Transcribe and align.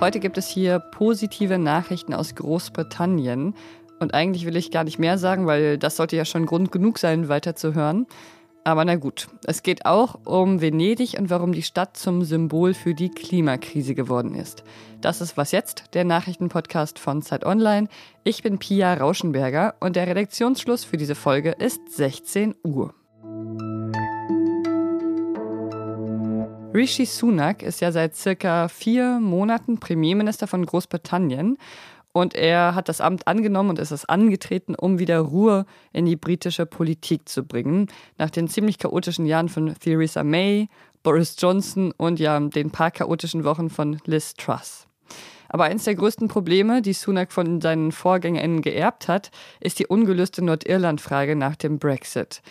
Heute 0.00 0.18
gibt 0.18 0.38
es 0.38 0.48
hier 0.48 0.78
positive 0.78 1.58
Nachrichten 1.58 2.14
aus 2.14 2.34
Großbritannien. 2.34 3.54
Und 3.98 4.14
eigentlich 4.14 4.46
will 4.46 4.56
ich 4.56 4.70
gar 4.70 4.84
nicht 4.84 4.98
mehr 4.98 5.18
sagen, 5.18 5.46
weil 5.46 5.76
das 5.76 5.96
sollte 5.96 6.16
ja 6.16 6.24
schon 6.24 6.46
Grund 6.46 6.72
genug 6.72 6.98
sein, 6.98 7.28
weiterzuhören. 7.28 8.06
Aber 8.64 8.82
na 8.86 8.96
gut, 8.96 9.28
es 9.44 9.62
geht 9.62 9.84
auch 9.84 10.20
um 10.24 10.62
Venedig 10.62 11.18
und 11.18 11.28
warum 11.28 11.52
die 11.52 11.62
Stadt 11.62 11.98
zum 11.98 12.24
Symbol 12.24 12.72
für 12.72 12.94
die 12.94 13.10
Klimakrise 13.10 13.94
geworden 13.94 14.34
ist. 14.34 14.64
Das 15.02 15.20
ist 15.20 15.36
Was 15.36 15.52
jetzt, 15.52 15.92
der 15.92 16.04
Nachrichtenpodcast 16.04 16.98
von 16.98 17.20
Zeit 17.20 17.44
Online. 17.44 17.88
Ich 18.24 18.42
bin 18.42 18.58
Pia 18.58 18.94
Rauschenberger 18.94 19.74
und 19.80 19.96
der 19.96 20.06
Redaktionsschluss 20.06 20.84
für 20.84 20.96
diese 20.96 21.14
Folge 21.14 21.50
ist 21.58 21.80
16 21.90 22.54
Uhr. 22.64 22.94
Rishi 26.72 27.04
Sunak 27.04 27.64
ist 27.64 27.80
ja 27.80 27.90
seit 27.90 28.14
circa 28.14 28.68
vier 28.68 29.18
Monaten 29.20 29.80
Premierminister 29.80 30.46
von 30.46 30.64
Großbritannien 30.64 31.58
und 32.12 32.34
er 32.34 32.76
hat 32.76 32.88
das 32.88 33.00
Amt 33.00 33.26
angenommen 33.26 33.70
und 33.70 33.80
ist 33.80 33.90
es 33.90 34.04
angetreten, 34.04 34.76
um 34.76 35.00
wieder 35.00 35.18
Ruhe 35.18 35.66
in 35.92 36.06
die 36.06 36.14
britische 36.14 36.66
Politik 36.66 37.28
zu 37.28 37.44
bringen. 37.44 37.88
Nach 38.18 38.30
den 38.30 38.46
ziemlich 38.46 38.78
chaotischen 38.78 39.26
Jahren 39.26 39.48
von 39.48 39.74
Theresa 39.80 40.22
May, 40.22 40.68
Boris 41.02 41.34
Johnson 41.38 41.92
und 41.96 42.20
ja 42.20 42.38
den 42.38 42.70
paar 42.70 42.92
chaotischen 42.92 43.42
Wochen 43.42 43.68
von 43.68 43.98
Liz 44.04 44.34
Truss. 44.34 44.86
Aber 45.48 45.64
eines 45.64 45.82
der 45.82 45.96
größten 45.96 46.28
Probleme, 46.28 46.82
die 46.82 46.92
Sunak 46.92 47.32
von 47.32 47.60
seinen 47.60 47.90
VorgängerInnen 47.90 48.62
geerbt 48.62 49.08
hat, 49.08 49.32
ist 49.58 49.80
die 49.80 49.88
ungelöste 49.88 50.44
Nordirland-Frage 50.44 51.34
nach 51.34 51.56
dem 51.56 51.80
Brexit. 51.80 52.42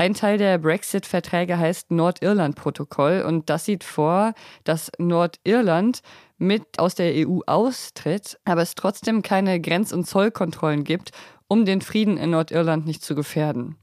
Ein 0.00 0.14
Teil 0.14 0.38
der 0.38 0.58
Brexit-Verträge 0.58 1.58
heißt 1.58 1.90
Nordirland-Protokoll 1.90 3.24
und 3.26 3.50
das 3.50 3.64
sieht 3.64 3.82
vor, 3.82 4.32
dass 4.62 4.92
Nordirland 4.98 6.02
mit 6.38 6.78
aus 6.78 6.94
der 6.94 7.26
EU 7.26 7.40
austritt, 7.46 8.38
aber 8.44 8.62
es 8.62 8.76
trotzdem 8.76 9.22
keine 9.22 9.60
Grenz- 9.60 9.92
und 9.92 10.06
Zollkontrollen 10.06 10.84
gibt, 10.84 11.10
um 11.48 11.64
den 11.64 11.80
Frieden 11.80 12.16
in 12.16 12.30
Nordirland 12.30 12.86
nicht 12.86 13.02
zu 13.02 13.16
gefährden. 13.16 13.76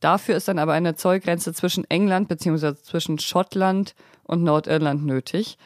Dafür 0.00 0.36
ist 0.36 0.48
dann 0.48 0.58
aber 0.58 0.74
eine 0.74 0.96
Zollgrenze 0.96 1.54
zwischen 1.54 1.88
England 1.88 2.28
bzw. 2.28 2.74
zwischen 2.74 3.18
Schottland 3.18 3.94
und 4.24 4.42
Nordirland 4.42 5.06
nötig. 5.06 5.56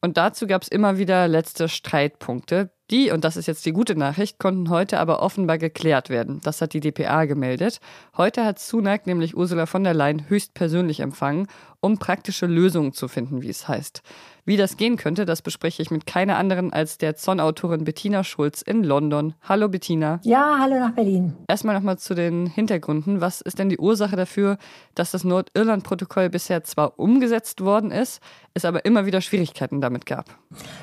Und 0.00 0.16
dazu 0.16 0.48
gab 0.48 0.62
es 0.62 0.68
immer 0.68 0.98
wieder 0.98 1.28
letzte 1.28 1.68
Streitpunkte. 1.68 2.70
Die, 2.90 3.10
und 3.10 3.24
das 3.24 3.36
ist 3.36 3.46
jetzt 3.46 3.66
die 3.66 3.72
gute 3.72 3.96
Nachricht, 3.96 4.38
konnten 4.38 4.70
heute 4.70 5.00
aber 5.00 5.20
offenbar 5.20 5.58
geklärt 5.58 6.08
werden. 6.08 6.40
Das 6.44 6.60
hat 6.60 6.72
die 6.72 6.78
DPA 6.78 7.24
gemeldet. 7.24 7.80
Heute 8.16 8.44
hat 8.44 8.60
Sunak 8.60 9.08
nämlich 9.08 9.36
Ursula 9.36 9.66
von 9.66 9.82
der 9.82 9.92
Leyen 9.92 10.28
höchstpersönlich 10.28 11.00
empfangen, 11.00 11.48
um 11.80 11.98
praktische 11.98 12.46
Lösungen 12.46 12.92
zu 12.92 13.08
finden, 13.08 13.42
wie 13.42 13.48
es 13.48 13.66
heißt. 13.66 14.02
Wie 14.44 14.56
das 14.56 14.76
gehen 14.76 14.96
könnte, 14.96 15.24
das 15.24 15.42
bespreche 15.42 15.82
ich 15.82 15.90
mit 15.90 16.06
keiner 16.06 16.36
anderen 16.36 16.72
als 16.72 16.98
der 16.98 17.16
Zonn-Autorin 17.16 17.82
Bettina 17.82 18.22
Schulz 18.22 18.62
in 18.62 18.84
London. 18.84 19.34
Hallo 19.42 19.68
Bettina. 19.68 20.20
Ja, 20.22 20.58
hallo 20.60 20.78
nach 20.78 20.92
Berlin. 20.92 21.34
Erstmal 21.48 21.74
nochmal 21.74 21.98
zu 21.98 22.14
den 22.14 22.46
Hintergründen. 22.46 23.20
Was 23.20 23.40
ist 23.40 23.58
denn 23.58 23.68
die 23.68 23.78
Ursache 23.78 24.14
dafür, 24.14 24.58
dass 24.94 25.10
das 25.10 25.24
Nordirland-Protokoll 25.24 26.30
bisher 26.30 26.62
zwar 26.62 26.96
umgesetzt 26.96 27.60
worden 27.62 27.90
ist, 27.90 28.20
es 28.54 28.64
aber 28.64 28.84
immer 28.84 29.04
wieder 29.04 29.20
Schwierigkeiten 29.20 29.80
damit 29.80 30.06
gab? 30.06 30.26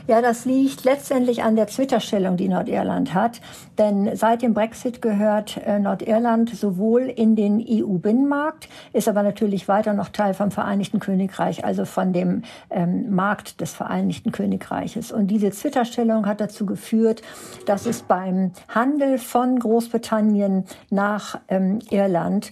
Ja, 0.08 0.22
das 0.22 0.44
liegt 0.44 0.84
letztendlich 0.84 1.44
an 1.44 1.56
der 1.56 1.66
Zwitterstellung, 1.94 2.38
die 2.38 2.48
Nordirland 2.48 3.14
hat. 3.14 3.40
Denn 3.78 4.16
seit 4.16 4.42
dem 4.42 4.56
Brexit 4.56 5.00
gehört 5.00 5.58
äh, 5.58 5.78
Nordirland 5.78 6.50
sowohl 6.50 7.04
in 7.04 7.36
den 7.36 7.64
EU-Binnenmarkt, 7.64 8.68
ist 8.94 9.08
aber 9.08 9.22
natürlich 9.22 9.68
weiter 9.68 9.94
noch 9.94 10.10
Teil 10.10 10.34
vom 10.34 10.50
Vereinigten 10.50 11.00
Königreich, 11.00 11.64
also 11.64 11.86
von 11.86 12.12
dem 12.12 12.42
ähm, 12.72 13.14
Markt 13.14 13.62
des 13.62 13.74
Vereinigten 13.74 14.32
Königreiches. 14.32 15.12
Und 15.12 15.28
diese 15.28 15.52
Zwitterstellung 15.52 16.26
hat 16.26 16.42
dazu 16.42 16.66
geführt, 16.66 17.22
dass 17.68 17.86
es 17.86 18.02
beim 18.02 18.53
Handel 18.70 19.20
von 19.20 19.59
Großbritannien 19.59 20.66
nach 20.90 21.40
ähm, 21.48 21.78
Irland 21.92 22.50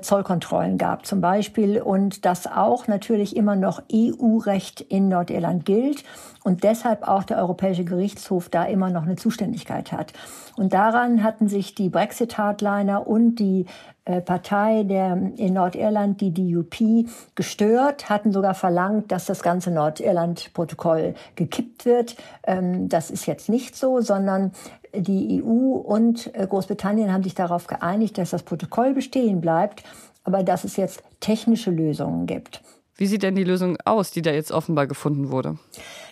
Zollkontrollen 0.00 0.78
gab 0.78 1.06
zum 1.06 1.20
Beispiel 1.20 1.80
und 1.80 2.24
dass 2.24 2.46
auch 2.46 2.88
natürlich 2.88 3.36
immer 3.36 3.56
noch 3.56 3.82
EU-Recht 3.92 4.80
in 4.80 5.08
Nordirland 5.08 5.64
gilt 5.64 6.04
und 6.42 6.64
deshalb 6.64 7.06
auch 7.06 7.24
der 7.24 7.38
Europäische 7.38 7.84
Gerichtshof 7.84 8.48
da 8.48 8.64
immer 8.64 8.90
noch 8.90 9.02
eine 9.02 9.16
Zuständigkeit 9.16 9.92
hat. 9.92 10.12
Und 10.56 10.72
daran 10.72 11.22
hatten 11.22 11.48
sich 11.48 11.74
die 11.74 11.88
Brexit-Hardliner 11.88 13.06
und 13.06 13.36
die 13.36 13.66
äh, 14.06 14.20
Partei 14.20 14.84
der 14.84 15.14
in 15.36 15.52
Nordirland, 15.52 16.20
die 16.20 16.32
DUP, 16.32 17.08
gestört, 17.34 18.08
hatten 18.08 18.32
sogar 18.32 18.54
verlangt, 18.54 19.10
dass 19.10 19.26
das 19.26 19.42
ganze 19.42 19.72
Nordirland-Protokoll 19.72 21.14
gekippt 21.34 21.84
wird. 21.84 22.16
Ähm, 22.44 22.88
das 22.88 23.10
ist 23.10 23.26
jetzt 23.26 23.48
nicht 23.48 23.76
so, 23.76 24.00
sondern 24.00 24.52
die 25.00 25.42
EU 25.42 25.76
und 25.76 26.34
äh, 26.34 26.46
Großbritannien 26.46 27.12
haben 27.12 27.22
sich 27.22 27.34
darauf 27.34 27.66
geeinigt, 27.66 28.18
dass 28.18 28.30
das 28.30 28.42
Protokoll 28.42 28.94
bestehen 28.94 29.40
bleibt, 29.40 29.82
aber 30.24 30.42
dass 30.42 30.64
es 30.64 30.76
jetzt 30.76 31.02
technische 31.20 31.70
Lösungen 31.70 32.26
gibt. 32.26 32.62
Wie 32.96 33.06
sieht 33.06 33.22
denn 33.22 33.34
die 33.34 33.44
Lösung 33.44 33.76
aus, 33.84 34.10
die 34.10 34.22
da 34.22 34.30
jetzt 34.30 34.50
offenbar 34.50 34.86
gefunden 34.86 35.30
wurde? 35.30 35.58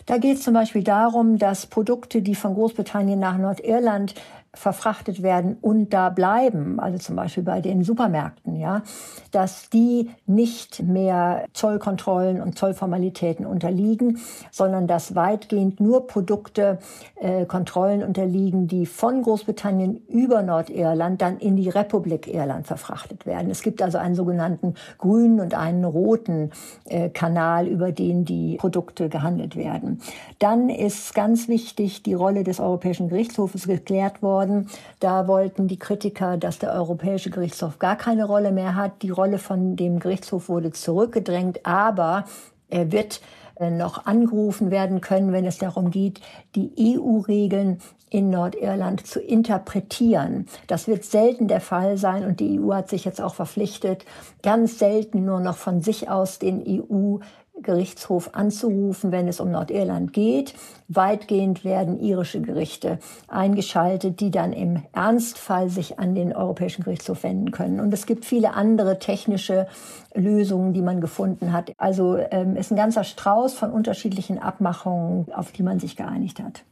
Da 0.06 0.18
geht 0.18 0.36
es 0.36 0.42
zum 0.42 0.52
Beispiel 0.52 0.82
darum, 0.82 1.38
dass 1.38 1.66
Produkte, 1.66 2.20
die 2.20 2.34
von 2.34 2.54
Großbritannien 2.54 3.18
nach 3.18 3.38
Nordirland 3.38 4.14
verfrachtet 4.54 5.22
werden 5.22 5.56
und 5.60 5.92
da 5.92 6.10
bleiben, 6.10 6.80
also 6.80 6.98
zum 6.98 7.16
Beispiel 7.16 7.42
bei 7.42 7.60
den 7.60 7.82
Supermärkten, 7.82 8.56
ja, 8.56 8.82
dass 9.30 9.70
die 9.70 10.10
nicht 10.26 10.82
mehr 10.82 11.44
Zollkontrollen 11.52 12.40
und 12.40 12.58
Zollformalitäten 12.58 13.46
unterliegen, 13.46 14.18
sondern 14.50 14.86
dass 14.86 15.14
weitgehend 15.14 15.80
nur 15.80 16.06
Produkte 16.06 16.78
äh, 17.16 17.44
Kontrollen 17.46 18.02
unterliegen, 18.02 18.68
die 18.68 18.86
von 18.86 19.22
Großbritannien 19.22 19.96
über 20.08 20.42
Nordirland 20.42 21.20
dann 21.20 21.38
in 21.38 21.56
die 21.56 21.68
Republik 21.68 22.26
Irland 22.32 22.66
verfrachtet 22.66 23.26
werden. 23.26 23.50
Es 23.50 23.62
gibt 23.62 23.82
also 23.82 23.98
einen 23.98 24.14
sogenannten 24.14 24.74
grünen 24.98 25.40
und 25.40 25.54
einen 25.54 25.84
roten 25.84 26.50
äh, 26.84 27.08
Kanal, 27.08 27.66
über 27.66 27.92
den 27.92 28.24
die 28.24 28.56
Produkte 28.56 29.08
gehandelt 29.08 29.56
werden. 29.56 30.00
Dann 30.38 30.68
ist 30.68 31.14
ganz 31.14 31.48
wichtig 31.48 32.02
die 32.02 32.14
Rolle 32.14 32.44
des 32.44 32.60
Europäischen 32.60 33.08
Gerichtshofes 33.08 33.66
geklärt 33.66 34.22
worden 34.22 34.43
worden. 34.44 34.68
Da 35.00 35.26
wollten 35.26 35.68
die 35.68 35.78
Kritiker, 35.78 36.36
dass 36.36 36.58
der 36.58 36.72
Europäische 36.72 37.30
Gerichtshof 37.30 37.78
gar 37.78 37.96
keine 37.96 38.24
Rolle 38.24 38.52
mehr 38.52 38.74
hat. 38.74 39.02
Die 39.02 39.10
Rolle 39.10 39.38
von 39.38 39.76
dem 39.76 39.98
Gerichtshof 39.98 40.48
wurde 40.48 40.72
zurückgedrängt, 40.72 41.64
aber 41.64 42.24
er 42.68 42.92
wird 42.92 43.20
äh, 43.56 43.70
noch 43.70 44.06
angerufen 44.06 44.70
werden 44.70 45.00
können, 45.00 45.32
wenn 45.32 45.46
es 45.46 45.58
darum 45.58 45.90
geht, 45.90 46.20
die 46.54 46.72
EU-Regeln 46.98 47.80
in 48.10 48.30
Nordirland 48.30 49.06
zu 49.06 49.20
interpretieren. 49.20 50.46
Das 50.68 50.86
wird 50.86 51.04
selten 51.04 51.48
der 51.48 51.60
Fall 51.60 51.96
sein 51.96 52.24
und 52.24 52.38
die 52.38 52.60
EU 52.60 52.72
hat 52.72 52.88
sich 52.88 53.04
jetzt 53.04 53.20
auch 53.20 53.34
verpflichtet, 53.34 54.04
ganz 54.42 54.78
selten 54.78 55.24
nur 55.24 55.40
noch 55.40 55.56
von 55.56 55.80
sich 55.80 56.08
aus 56.08 56.38
den 56.38 56.62
EU 56.64 57.18
Gerichtshof 57.62 58.30
anzurufen, 58.34 59.12
wenn 59.12 59.28
es 59.28 59.40
um 59.40 59.50
Nordirland 59.50 60.12
geht. 60.12 60.54
Weitgehend 60.88 61.64
werden 61.64 62.00
irische 62.00 62.40
Gerichte 62.40 62.98
eingeschaltet, 63.28 64.20
die 64.20 64.30
dann 64.30 64.52
im 64.52 64.82
Ernstfall 64.92 65.68
sich 65.68 65.98
an 65.98 66.14
den 66.14 66.34
Europäischen 66.34 66.84
Gerichtshof 66.84 67.22
wenden 67.22 67.50
können. 67.50 67.80
Und 67.80 67.92
es 67.92 68.06
gibt 68.06 68.24
viele 68.24 68.54
andere 68.54 68.98
technische 68.98 69.66
Lösungen, 70.14 70.72
die 70.72 70.82
man 70.82 71.00
gefunden 71.00 71.52
hat. 71.52 71.72
Also 71.78 72.18
ähm, 72.30 72.56
ist 72.56 72.70
ein 72.70 72.76
ganzer 72.76 73.04
Strauß 73.04 73.54
von 73.54 73.70
unterschiedlichen 73.70 74.38
Abmachungen, 74.38 75.32
auf 75.32 75.52
die 75.52 75.62
man 75.62 75.80
sich 75.80 75.96
geeinigt 75.96 76.40
hat. 76.40 76.64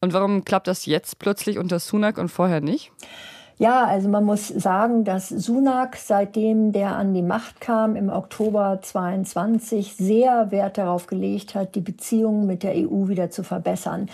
Und 0.00 0.12
warum 0.12 0.44
klappt 0.44 0.66
das 0.66 0.86
jetzt 0.86 1.18
plötzlich 1.18 1.58
unter 1.58 1.78
Sunak 1.78 2.18
und 2.18 2.28
vorher 2.28 2.60
nicht? 2.60 2.90
Ja, 3.60 3.84
also 3.84 4.08
man 4.08 4.24
muss 4.24 4.48
sagen, 4.48 5.04
dass 5.04 5.28
Sunak, 5.28 5.96
seitdem 5.96 6.72
der 6.72 6.96
an 6.96 7.12
die 7.12 7.20
Macht 7.20 7.60
kam 7.60 7.94
im 7.94 8.08
Oktober 8.08 8.78
22, 8.80 9.96
sehr 9.96 10.50
Wert 10.50 10.78
darauf 10.78 11.06
gelegt 11.06 11.54
hat, 11.54 11.74
die 11.74 11.82
Beziehungen 11.82 12.46
mit 12.46 12.62
der 12.62 12.72
EU 12.72 13.08
wieder 13.08 13.28
zu 13.28 13.42
verbessern. 13.42 14.08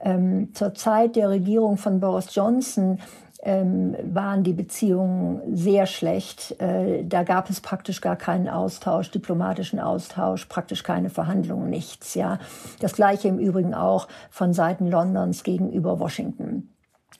Ähm, 0.00 0.54
zur 0.54 0.74
Zeit 0.74 1.16
der 1.16 1.30
Regierung 1.30 1.78
von 1.78 1.98
Boris 1.98 2.32
Johnson 2.32 3.00
ähm, 3.42 3.96
waren 4.04 4.44
die 4.44 4.52
Beziehungen 4.52 5.40
sehr 5.52 5.86
schlecht. 5.86 6.54
Äh, 6.60 7.02
da 7.04 7.24
gab 7.24 7.50
es 7.50 7.60
praktisch 7.60 8.02
gar 8.02 8.14
keinen 8.14 8.48
Austausch, 8.48 9.10
diplomatischen 9.10 9.80
Austausch, 9.80 10.44
praktisch 10.44 10.84
keine 10.84 11.10
Verhandlungen, 11.10 11.68
nichts. 11.70 12.14
Ja, 12.14 12.38
das 12.78 12.92
gleiche 12.92 13.26
im 13.26 13.40
Übrigen 13.40 13.74
auch 13.74 14.06
von 14.30 14.52
Seiten 14.52 14.88
Londons 14.88 15.42
gegenüber 15.42 15.98
Washington. 15.98 16.71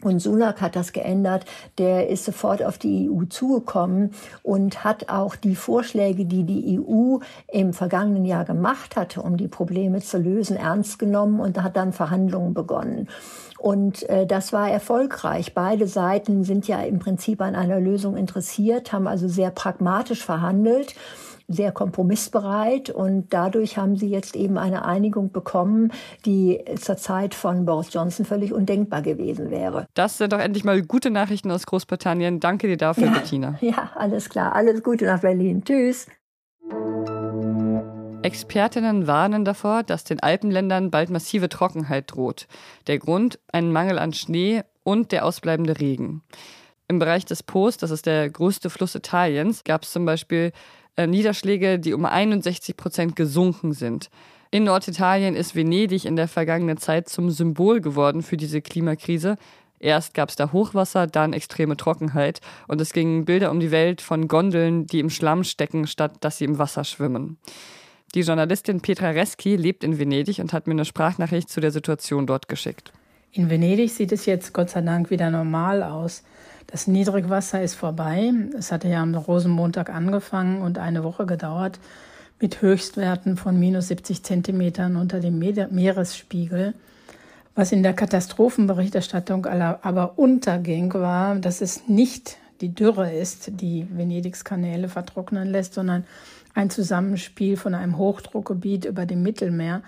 Und 0.03 0.21
Sunak 0.21 0.61
hat 0.61 0.77
das 0.77 0.93
geändert. 0.93 1.45
Der 1.79 2.09
ist 2.09 2.25
sofort 2.25 2.63
auf 2.63 2.79
die 2.79 3.09
EU 3.09 3.25
zugekommen 3.25 4.11
und 4.43 4.85
hat 4.85 5.09
auch 5.09 5.37
die 5.37 5.55
Vorschläge, 5.55 6.25
die 6.25 6.45
die 6.45 6.81
EU 6.81 7.19
im 7.49 7.73
vergangenen 7.73 8.25
Jahr 8.25 8.45
gemacht 8.45 8.97
hatte, 8.97 9.23
um 9.23 9.37
die 9.37 9.49
Probleme 9.49 10.01
zu 10.01 10.19
lösen, 10.19 10.57
ernst 10.57 10.99
genommen 10.99 11.41
und 11.41 11.63
hat 11.63 11.77
dann 11.77 11.93
Verhandlungen 11.93 12.55
begonnen. 12.55 13.09
Und 13.59 14.09
äh, 14.09 14.27
das 14.27 14.53
war 14.53 14.69
erfolgreich. 14.69 15.55
Beide 15.55 15.87
Seiten 15.87 16.43
sind 16.43 16.67
ja 16.67 16.83
im 16.83 16.99
Prinzip 16.99 17.41
an 17.41 17.55
einer 17.55 17.79
Lösung 17.79 18.17
interessiert, 18.17 18.93
haben 18.93 19.07
also 19.07 19.29
sehr 19.29 19.51
pragmatisch 19.51 20.25
verhandelt. 20.25 20.97
Sehr 21.53 21.73
kompromissbereit 21.73 22.91
und 22.91 23.33
dadurch 23.33 23.77
haben 23.77 23.97
sie 23.97 24.09
jetzt 24.09 24.37
eben 24.37 24.59
eine 24.59 24.85
Einigung 24.85 25.33
bekommen, 25.33 25.93
die 26.25 26.65
zur 26.81 26.97
Zeit 26.97 27.35
von 27.35 27.65
Boris 27.65 27.93
Johnson 27.93 28.25
völlig 28.25 28.53
undenkbar 28.53 29.03
gewesen 29.03 29.51
wäre. 29.51 29.87
Das 29.95 30.19
sind 30.19 30.33
doch 30.33 30.39
endlich 30.39 30.65
mal 30.65 30.83
gute 30.83 31.11
Nachrichten 31.11 31.51
aus 31.51 31.67
Großbritannien. 31.67 32.41
Danke 32.41 32.69
dir 32.69 32.77
dafür, 32.77 33.07
ja, 33.07 33.13
Bettina. 33.13 33.59
Ja, 33.63 33.91
alles 33.95 34.29
klar. 34.29 34.55
Alles 34.55 34.83
Gute 34.83 35.05
nach 35.07 35.21
Berlin. 35.21 35.63
Tschüss. 35.65 36.07
Expertinnen 38.23 39.07
warnen 39.07 39.45
davor, 39.45 39.83
dass 39.83 40.05
den 40.05 40.21
Alpenländern 40.21 40.91
bald 40.91 41.11
massive 41.11 41.49
Trockenheit 41.49 42.13
droht. 42.13 42.47
Der 42.87 42.99
Grund 42.99 43.39
ein 43.53 43.73
Mangel 43.73 43.99
an 43.99 44.13
Schnee 44.13 44.63
und 44.85 45.13
der 45.13 45.25
ausbleibende 45.25 45.81
Regen. 45.81 46.23
Im 46.89 46.99
Bereich 46.99 47.25
des 47.25 47.43
Po's, 47.43 47.79
das 47.79 47.91
ist 47.91 48.07
der 48.07 48.29
größte 48.31 48.71
Fluss 48.71 48.95
Italiens, 48.95 49.65
gab 49.65 49.83
es 49.83 49.93
zum 49.93 50.05
Beispiel 50.05 50.53
Niederschläge, 50.97 51.79
die 51.79 51.95
um 51.95 52.05
61 52.05 52.77
Prozent 52.77 53.17
gesunken 53.17 53.73
sind. 53.73 54.11
In 54.51 54.65
Norditalien 54.65 55.35
ist 55.35 55.55
Venedig 55.55 56.05
in 56.05 56.17
der 56.17 56.29
vergangenen 56.29 56.77
Zeit 56.77 57.09
zum 57.09 57.31
Symbol 57.31 57.81
geworden 57.81 58.23
für 58.23 58.37
diese 58.37 58.61
Klimakrise. 58.61 59.37
Erst 59.81 60.15
gab 60.15 60.29
es 60.29 60.37
da 60.37 60.53
Hochwasser, 60.53 61.07
dann 61.07 61.33
extreme 61.33 61.77
Trockenheit 61.77 62.41
und 62.69 62.81
es 62.81 62.93
gingen 62.93 63.25
Bilder 63.25 63.51
um 63.51 63.61
die 63.61 63.71
Welt 63.71 64.01
von 64.01 64.29
Gondeln, 64.29 64.87
die 64.87 65.01
im 65.01 65.11
Schlamm 65.11 65.43
stecken, 65.43 65.87
statt 65.87 66.17
dass 66.21 66.39
sie 66.39 66.45
im 66.45 66.59
Wasser 66.59 66.85
schwimmen. 66.85 67.39
Die 68.15 68.21
Journalistin 68.21 68.83
Petra 68.83 69.11
Reski 69.11 69.57
lebt 69.57 69.83
in 69.83 69.99
Venedig 69.99 70.39
und 70.39 70.53
hat 70.53 70.67
mir 70.67 70.75
eine 70.75 70.85
Sprachnachricht 70.85 71.49
zu 71.49 71.61
der 71.61 71.71
Situation 71.71 72.27
dort 72.27 72.47
geschickt. 72.47 72.93
In 73.33 73.49
Venedig 73.49 73.91
sieht 73.91 74.13
es 74.13 74.27
jetzt 74.27 74.53
Gott 74.53 74.69
sei 74.69 74.83
Dank 74.83 75.11
wieder 75.11 75.31
normal 75.31 75.83
aus. 75.83 76.23
Das 76.67 76.87
Niedrigwasser 76.87 77.63
ist 77.63 77.75
vorbei. 77.75 78.33
Es 78.57 78.73
hatte 78.73 78.89
ja 78.89 79.03
am 79.03 79.15
Rosenmontag 79.15 79.91
angefangen 79.91 80.63
und 80.63 80.79
eine 80.79 81.05
Woche 81.05 81.27
gedauert 81.27 81.79
mit 82.41 82.61
Höchstwerten 82.61 83.37
von 83.37 83.59
minus 83.59 83.89
70 83.89 84.23
Zentimetern 84.23 84.97
unter 84.97 85.21
dem 85.21 85.39
Meeresspiegel. 85.39 86.75
Was 87.55 87.71
in 87.71 87.83
der 87.83 87.93
Katastrophenberichterstattung 87.93 89.47
aber 89.47 90.19
unterging, 90.19 90.93
war, 90.95 91.37
dass 91.37 91.61
es 91.61 91.87
nicht 91.87 92.39
die 92.63 92.75
Dürre 92.75 93.13
ist, 93.13 93.61
die 93.61 93.87
Venedigs 93.91 94.45
Kanäle 94.45 94.89
vertrocknen 94.89 95.49
lässt, 95.49 95.75
sondern 95.75 96.05
ein 96.55 96.71
Zusammenspiel 96.71 97.57
von 97.57 97.75
einem 97.75 97.99
Hochdruckgebiet 97.99 98.87
über 98.87 99.07
dem 99.07 99.23
Mittelmeer 99.23 99.83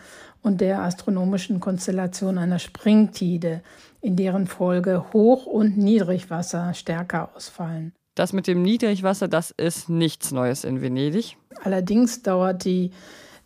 und 0.44 0.61
der 0.61 0.82
astronomischen 0.82 1.58
Konstellation 1.58 2.38
einer 2.38 2.61
Springtide, 2.61 3.62
in 4.00 4.14
deren 4.14 4.46
Folge 4.46 5.06
Hoch- 5.12 5.46
und 5.46 5.76
Niedrigwasser 5.79 6.75
stärker 6.75 7.35
ausfallen. 7.35 7.93
Das 8.14 8.32
mit 8.32 8.46
dem 8.46 8.62
Niedrigwasser, 8.62 9.26
das 9.26 9.50
ist 9.50 9.88
nichts 9.88 10.31
Neues 10.31 10.62
in 10.62 10.81
Venedig. 10.82 11.37
Allerdings 11.64 12.23
dauert 12.23 12.64
die, 12.64 12.93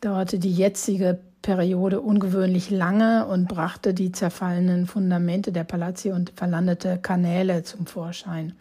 dauerte 0.00 0.38
die 0.38 0.52
jetzige 0.52 1.20
Periode 1.40 2.00
ungewöhnlich 2.00 2.68
lange 2.68 3.26
und 3.26 3.48
brachte 3.48 3.94
die 3.94 4.10
zerfallenen 4.10 4.86
Fundamente 4.86 5.52
der 5.52 5.64
Palazzi 5.64 6.10
und 6.10 6.32
verlandete 6.34 6.98
Kanäle 6.98 7.62
zum 7.62 7.86
Vorschein. 7.86 8.54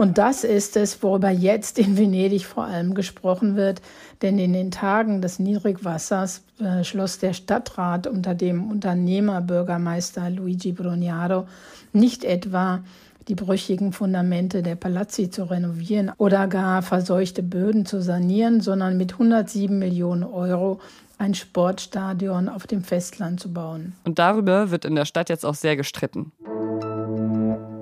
Und 0.00 0.16
das 0.16 0.44
ist 0.44 0.78
es, 0.78 1.02
worüber 1.02 1.28
jetzt 1.28 1.78
in 1.78 1.98
Venedig 1.98 2.46
vor 2.46 2.64
allem 2.64 2.94
gesprochen 2.94 3.54
wird, 3.54 3.82
denn 4.22 4.38
in 4.38 4.54
den 4.54 4.70
Tagen 4.70 5.20
des 5.20 5.38
Niedrigwassers 5.38 6.42
äh, 6.58 6.84
schloss 6.84 7.18
der 7.18 7.34
Stadtrat 7.34 8.06
unter 8.06 8.34
dem 8.34 8.70
Unternehmerbürgermeister 8.70 10.30
Luigi 10.30 10.72
Brugnaro 10.72 11.46
nicht 11.92 12.24
etwa 12.24 12.82
die 13.28 13.34
brüchigen 13.34 13.92
Fundamente 13.92 14.62
der 14.62 14.76
Palazzi 14.76 15.28
zu 15.28 15.44
renovieren 15.44 16.12
oder 16.16 16.48
gar 16.48 16.80
verseuchte 16.80 17.42
Böden 17.42 17.84
zu 17.84 18.00
sanieren, 18.00 18.62
sondern 18.62 18.96
mit 18.96 19.12
107 19.12 19.78
Millionen 19.78 20.24
Euro 20.24 20.80
ein 21.18 21.34
Sportstadion 21.34 22.48
auf 22.48 22.66
dem 22.66 22.84
Festland 22.84 23.38
zu 23.38 23.52
bauen. 23.52 23.92
Und 24.04 24.18
darüber 24.18 24.70
wird 24.70 24.86
in 24.86 24.94
der 24.94 25.04
Stadt 25.04 25.28
jetzt 25.28 25.44
auch 25.44 25.54
sehr 25.54 25.76
gestritten. 25.76 26.32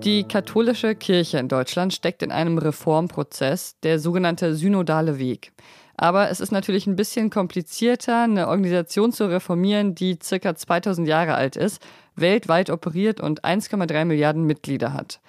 Die 0.04 0.22
katholische 0.22 0.94
Kirche 0.94 1.38
in 1.38 1.48
Deutschland 1.48 1.92
steckt 1.92 2.22
in 2.22 2.30
einem 2.30 2.56
Reformprozess, 2.56 3.80
der 3.82 3.98
sogenannte 3.98 4.54
synodale 4.54 5.18
Weg. 5.18 5.50
Aber 5.96 6.30
es 6.30 6.38
ist 6.38 6.52
natürlich 6.52 6.86
ein 6.86 6.94
bisschen 6.94 7.30
komplizierter, 7.30 8.22
eine 8.22 8.46
Organisation 8.46 9.10
zu 9.10 9.28
reformieren, 9.28 9.96
die 9.96 10.16
circa 10.22 10.54
2000 10.54 11.08
Jahre 11.08 11.34
alt 11.34 11.56
ist, 11.56 11.82
weltweit 12.14 12.70
operiert 12.70 13.20
und 13.20 13.44
1,3 13.44 14.04
Milliarden 14.04 14.44
Mitglieder 14.44 14.92
hat. 14.92 15.20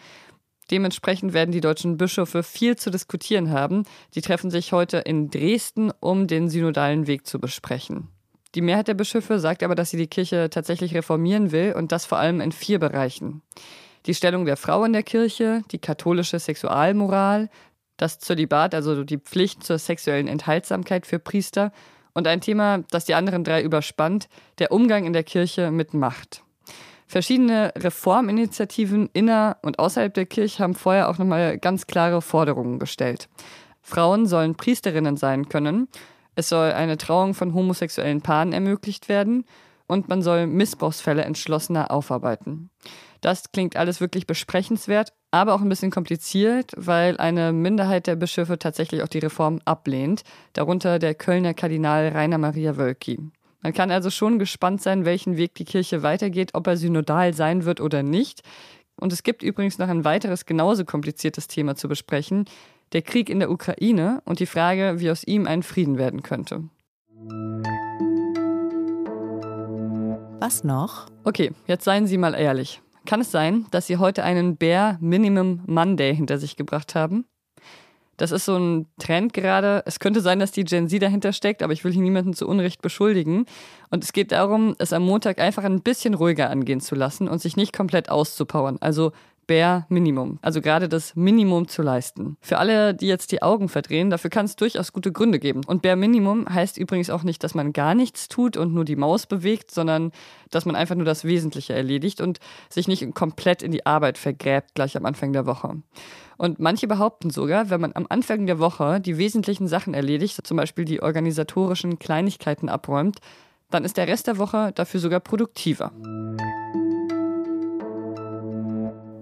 Dementsprechend 0.69 1.33
werden 1.33 1.51
die 1.51 1.61
deutschen 1.61 1.97
Bischöfe 1.97 2.43
viel 2.43 2.75
zu 2.75 2.91
diskutieren 2.91 3.49
haben. 3.49 3.85
Die 4.13 4.21
treffen 4.21 4.51
sich 4.51 4.71
heute 4.71 4.97
in 4.99 5.31
Dresden, 5.31 5.91
um 5.99 6.27
den 6.27 6.47
synodalen 6.47 7.07
Weg 7.07 7.25
zu 7.25 7.39
besprechen. 7.39 8.07
Die 8.53 8.61
Mehrheit 8.61 8.87
der 8.87 8.93
Bischöfe 8.93 9.39
sagt 9.39 9.63
aber, 9.63 9.73
dass 9.73 9.89
sie 9.89 9.97
die 9.97 10.07
Kirche 10.07 10.51
tatsächlich 10.51 10.93
reformieren 10.93 11.51
will 11.51 11.73
und 11.75 11.91
das 11.91 12.05
vor 12.05 12.19
allem 12.19 12.39
in 12.39 12.51
vier 12.51 12.77
Bereichen 12.77 13.41
die 14.09 14.15
Stellung 14.15 14.45
der 14.45 14.57
Frau 14.57 14.83
in 14.85 14.93
der 14.93 15.03
Kirche, 15.03 15.61
die 15.71 15.77
katholische 15.77 16.39
Sexualmoral, 16.39 17.47
das 17.95 18.17
Zölibat, 18.17 18.73
also 18.73 19.03
die 19.03 19.19
Pflicht 19.19 19.63
zur 19.63 19.77
sexuellen 19.77 20.27
Enthaltsamkeit 20.27 21.05
für 21.05 21.19
Priester 21.19 21.71
und 22.15 22.25
ein 22.25 22.41
Thema, 22.41 22.79
das 22.89 23.05
die 23.05 23.13
anderen 23.13 23.43
drei 23.43 23.61
überspannt, 23.61 24.27
der 24.57 24.71
Umgang 24.71 25.05
in 25.05 25.13
der 25.13 25.21
Kirche 25.21 25.69
mit 25.69 25.93
Macht. 25.93 26.43
Verschiedene 27.05 27.71
Reforminitiativen 27.77 29.11
inner 29.13 29.57
und 29.61 29.77
außerhalb 29.77 30.11
der 30.11 30.25
Kirche 30.25 30.63
haben 30.63 30.73
vorher 30.73 31.07
auch 31.07 31.19
nochmal 31.19 31.59
ganz 31.59 31.85
klare 31.85 32.23
Forderungen 32.23 32.79
gestellt. 32.79 33.29
Frauen 33.83 34.25
sollen 34.25 34.55
Priesterinnen 34.55 35.17
sein 35.17 35.49
können, 35.49 35.87
es 36.33 36.49
soll 36.49 36.71
eine 36.71 36.97
Trauung 36.97 37.35
von 37.35 37.53
homosexuellen 37.53 38.21
Paaren 38.21 38.53
ermöglicht 38.53 39.07
werden 39.07 39.45
und 39.89 40.07
man 40.07 40.21
soll 40.21 40.47
Missbrauchsfälle 40.47 41.25
entschlossener 41.25 41.91
aufarbeiten. 41.91 42.69
Das 43.21 43.51
klingt 43.51 43.75
alles 43.75 43.99
wirklich 43.99 44.27
besprechenswert, 44.27 45.13
aber 45.31 45.53
auch 45.53 45.61
ein 45.61 45.67
bisschen 45.67 45.91
kompliziert, 45.91 46.71
weil 46.77 47.17
eine 47.17 47.51
Minderheit 47.51 48.07
der 48.07 48.15
Bischöfe 48.15 48.59
tatsächlich 48.59 49.03
auch 49.03 49.07
die 49.07 49.19
Reform 49.19 49.59
ablehnt, 49.65 50.23
darunter 50.53 50.99
der 50.99 51.15
Kölner 51.15 51.53
Kardinal 51.53 52.09
Rainer 52.09 52.37
Maria 52.37 52.77
Wölki. 52.77 53.19
Man 53.61 53.73
kann 53.73 53.91
also 53.91 54.09
schon 54.09 54.39
gespannt 54.39 54.81
sein, 54.81 55.03
welchen 55.03 55.35
Weg 55.35 55.55
die 55.55 55.65
Kirche 55.65 56.01
weitergeht, 56.03 56.51
ob 56.53 56.67
er 56.67 56.77
synodal 56.77 57.33
sein 57.33 57.65
wird 57.65 57.81
oder 57.81 58.03
nicht. 58.03 58.41
Und 58.95 59.11
es 59.11 59.23
gibt 59.23 59.43
übrigens 59.43 59.79
noch 59.79 59.89
ein 59.89 60.05
weiteres 60.05 60.45
genauso 60.45 60.85
kompliziertes 60.85 61.47
Thema 61.47 61.75
zu 61.75 61.89
besprechen, 61.89 62.45
der 62.93 63.01
Krieg 63.01 63.29
in 63.29 63.39
der 63.39 63.51
Ukraine 63.51 64.21
und 64.23 64.39
die 64.39 64.45
Frage, 64.45 64.95
wie 64.99 65.11
aus 65.11 65.23
ihm 65.23 65.45
ein 65.45 65.63
Frieden 65.63 65.97
werden 65.97 66.23
könnte. 66.23 66.63
Was 70.39 70.63
noch? 70.63 71.07
Okay, 71.25 71.51
jetzt 71.67 71.83
seien 71.83 72.07
Sie 72.07 72.17
mal 72.17 72.33
ehrlich. 72.33 72.81
Kann 73.05 73.19
es 73.19 73.29
sein, 73.29 73.65
dass 73.71 73.87
Sie 73.87 73.97
heute 73.97 74.23
einen 74.23 74.55
Bare 74.55 74.97
Minimum 75.01 75.63
Monday 75.67 76.15
hinter 76.15 76.37
sich 76.37 76.55
gebracht 76.55 76.95
haben? 76.95 77.25
Das 78.15 78.31
ist 78.31 78.45
so 78.45 78.55
ein 78.55 78.87
Trend 78.99 79.33
gerade. 79.33 79.83
Es 79.85 79.99
könnte 79.99 80.21
sein, 80.21 80.39
dass 80.39 80.53
die 80.53 80.63
Gen 80.63 80.87
Z 80.87 81.01
dahinter 81.01 81.33
steckt, 81.33 81.61
aber 81.61 81.73
ich 81.73 81.83
will 81.83 81.91
hier 81.91 82.01
niemanden 82.01 82.33
zu 82.33 82.47
Unrecht 82.47 82.81
beschuldigen. 82.81 83.47
Und 83.89 84.05
es 84.05 84.13
geht 84.13 84.31
darum, 84.31 84.75
es 84.77 84.93
am 84.93 85.03
Montag 85.03 85.39
einfach 85.39 85.65
ein 85.65 85.81
bisschen 85.81 86.13
ruhiger 86.13 86.49
angehen 86.49 86.79
zu 86.79 86.95
lassen 86.95 87.27
und 87.27 87.41
sich 87.41 87.57
nicht 87.57 87.75
komplett 87.75 88.09
auszupowern. 88.09 88.77
Also 88.79 89.11
Bare 89.49 89.87
Minimum, 89.89 90.37
also 90.43 90.61
gerade 90.61 90.87
das 90.87 91.15
Minimum 91.15 91.67
zu 91.67 91.81
leisten. 91.81 92.37
Für 92.39 92.59
alle, 92.59 92.93
die 92.93 93.07
jetzt 93.07 93.31
die 93.31 93.41
Augen 93.41 93.67
verdrehen, 93.67 94.11
dafür 94.11 94.29
kann 94.29 94.45
es 94.45 94.55
durchaus 94.55 94.93
gute 94.93 95.11
Gründe 95.11 95.39
geben. 95.39 95.61
Und 95.65 95.81
Bare 95.81 95.95
Minimum 95.95 96.47
heißt 96.47 96.77
übrigens 96.77 97.09
auch 97.09 97.23
nicht, 97.23 97.43
dass 97.43 97.55
man 97.55 97.73
gar 97.73 97.95
nichts 97.95 98.27
tut 98.27 98.57
und 98.57 98.75
nur 98.75 98.85
die 98.85 98.95
Maus 98.95 99.25
bewegt, 99.25 99.71
sondern 99.71 100.11
dass 100.51 100.65
man 100.65 100.75
einfach 100.75 100.93
nur 100.93 101.05
das 101.05 101.23
Wesentliche 101.23 101.73
erledigt 101.73 102.21
und 102.21 102.39
sich 102.69 102.87
nicht 102.87 103.15
komplett 103.15 103.63
in 103.63 103.71
die 103.71 103.87
Arbeit 103.87 104.19
vergräbt 104.19 104.75
gleich 104.75 104.95
am 104.95 105.07
Anfang 105.07 105.33
der 105.33 105.47
Woche. 105.47 105.81
Und 106.37 106.59
manche 106.59 106.87
behaupten 106.87 107.31
sogar, 107.31 107.71
wenn 107.71 107.81
man 107.81 107.93
am 107.95 108.05
Anfang 108.07 108.45
der 108.45 108.59
Woche 108.59 109.01
die 109.01 109.17
wesentlichen 109.17 109.67
Sachen 109.67 109.95
erledigt, 109.95 110.45
zum 110.45 110.57
Beispiel 110.57 110.85
die 110.85 111.01
organisatorischen 111.01 111.97
Kleinigkeiten 111.97 112.69
abräumt, 112.69 113.17
dann 113.71 113.83
ist 113.83 113.97
der 113.97 114.07
Rest 114.07 114.27
der 114.27 114.37
Woche 114.37 114.71
dafür 114.75 114.99
sogar 114.99 115.19
produktiver. 115.21 115.91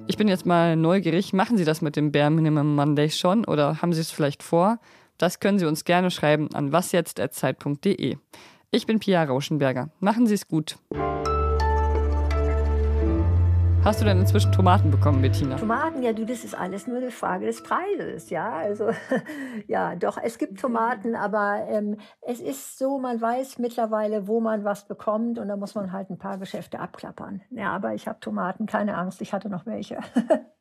Ich 0.09 0.15
bin 0.15 0.29
jetzt 0.29 0.45
mal 0.45 0.77
neugierig. 0.77 1.33
Machen 1.33 1.57
Sie 1.57 1.65
das 1.65 1.81
mit 1.81 1.97
dem 1.97 2.13
Bare 2.13 2.31
Minimum 2.31 2.75
Monday 2.75 3.09
schon 3.09 3.43
oder 3.43 3.81
haben 3.81 3.91
Sie 3.91 3.99
es 3.99 4.09
vielleicht 4.09 4.41
vor? 4.41 4.79
Das 5.17 5.41
können 5.41 5.59
Sie 5.59 5.65
uns 5.65 5.83
gerne 5.83 6.11
schreiben 6.11 6.47
an 6.53 6.71
wasjetzt.zeit.de. 6.71 8.15
Ich 8.71 8.85
bin 8.85 8.99
Pia 8.99 9.23
Rauschenberger. 9.23 9.89
Machen 9.99 10.25
Sie 10.25 10.35
es 10.35 10.47
gut. 10.47 10.77
Hast 13.87 14.01
du 14.01 14.05
denn 14.05 14.19
inzwischen 14.19 14.51
Tomaten 14.51 14.91
bekommen, 14.91 15.21
Bettina? 15.21 15.55
Tomaten, 15.55 16.03
ja, 16.03 16.11
du, 16.11 16.25
das 16.25 16.43
ist 16.43 16.53
alles 16.53 16.87
nur 16.87 16.97
eine 16.97 17.09
Frage 17.09 17.45
des 17.45 17.63
Preises, 17.63 18.29
ja. 18.29 18.51
Also, 18.51 18.89
ja, 19.67 19.95
doch, 19.95 20.17
es 20.21 20.37
gibt 20.37 20.59
Tomaten, 20.59 21.15
aber 21.15 21.65
ähm, 21.69 21.95
es 22.19 22.41
ist 22.41 22.77
so, 22.77 22.99
man 22.99 23.21
weiß 23.21 23.59
mittlerweile, 23.59 24.27
wo 24.27 24.41
man 24.41 24.65
was 24.65 24.89
bekommt 24.89 25.39
und 25.39 25.47
da 25.47 25.55
muss 25.55 25.73
man 25.73 25.93
halt 25.93 26.09
ein 26.09 26.17
paar 26.17 26.37
Geschäfte 26.37 26.81
abklappern. 26.81 27.39
Ja, 27.49 27.71
aber 27.71 27.93
ich 27.93 28.09
habe 28.09 28.19
Tomaten, 28.19 28.65
keine 28.65 28.97
Angst, 28.97 29.21
ich 29.21 29.31
hatte 29.31 29.47
noch 29.47 29.65
welche. 29.65 29.99